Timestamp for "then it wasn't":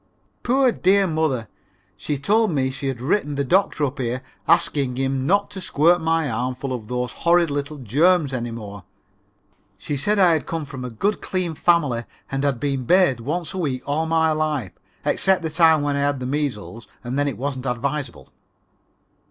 17.19-17.67